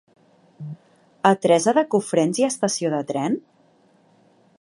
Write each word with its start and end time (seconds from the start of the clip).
A 1.31 1.31
Teresa 1.43 1.75
de 1.79 1.83
Cofrents 1.95 2.39
hi 2.41 2.47
ha 2.47 2.51
estació 2.55 2.91
de 2.95 3.03
tren? 3.13 3.37